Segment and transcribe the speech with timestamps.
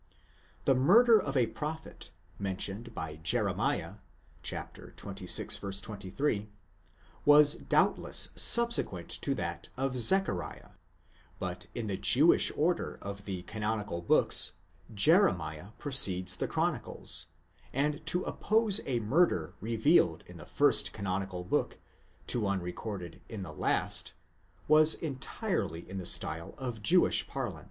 [0.33, 0.65] *?
[0.65, 2.09] The murder of a prophet,
[2.39, 3.97] mentioned by Jeremiah
[4.41, 4.95] (xxvi.
[5.81, 6.49] 23),
[7.23, 10.69] was doubtless subsequent to that of Zechariah,
[11.37, 14.53] but in the Jewish order of the canonical books,
[14.91, 17.27] Jeremiah precedes the Chronicles;
[17.71, 21.77] and to oppose a murder revealed in the first canonical book,
[22.25, 24.13] to one recorded in the last,
[24.67, 27.59] was entirely in the style of Jewish parlance.